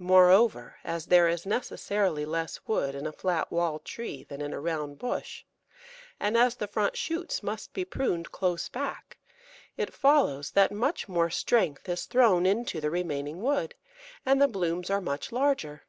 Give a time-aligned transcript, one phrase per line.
[0.00, 4.58] Moreover, as there is necessarily less wood in a flat wall tree than in a
[4.58, 5.44] round bush,
[6.18, 9.16] and as the front shoots must be pruned close back,
[9.76, 13.76] it follows that much more strength is thrown into the remaining wood,
[14.26, 15.84] and the blooms are much larger.